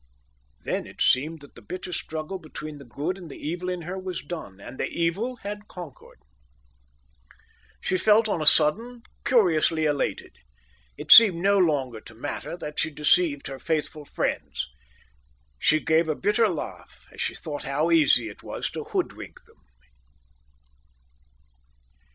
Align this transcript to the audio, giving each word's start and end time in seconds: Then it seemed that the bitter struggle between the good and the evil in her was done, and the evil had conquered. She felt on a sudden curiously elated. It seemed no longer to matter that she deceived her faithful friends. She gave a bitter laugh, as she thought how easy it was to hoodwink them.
Then 0.63 0.87
it 0.87 0.99
seemed 0.99 1.41
that 1.41 1.53
the 1.53 1.61
bitter 1.61 1.93
struggle 1.93 2.39
between 2.39 2.79
the 2.79 2.85
good 2.85 3.19
and 3.19 3.29
the 3.29 3.37
evil 3.37 3.69
in 3.69 3.83
her 3.83 3.99
was 3.99 4.23
done, 4.23 4.59
and 4.59 4.79
the 4.79 4.87
evil 4.87 5.35
had 5.43 5.67
conquered. 5.67 6.19
She 7.81 7.99
felt 7.99 8.27
on 8.27 8.41
a 8.41 8.47
sudden 8.47 9.03
curiously 9.23 9.85
elated. 9.85 10.37
It 10.97 11.11
seemed 11.11 11.37
no 11.43 11.59
longer 11.59 12.01
to 12.01 12.15
matter 12.15 12.57
that 12.57 12.79
she 12.79 12.89
deceived 12.89 13.45
her 13.45 13.59
faithful 13.59 14.05
friends. 14.05 14.67
She 15.59 15.79
gave 15.79 16.09
a 16.09 16.15
bitter 16.15 16.49
laugh, 16.49 17.05
as 17.11 17.21
she 17.21 17.35
thought 17.35 17.61
how 17.61 17.91
easy 17.91 18.27
it 18.27 18.41
was 18.41 18.71
to 18.71 18.83
hoodwink 18.85 19.43
them. 19.45 19.59